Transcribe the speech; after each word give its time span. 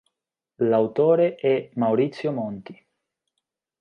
L'autore 0.63 1.35
è 1.35 1.69
Maurizio 1.75 2.31
Monti. 2.31 2.75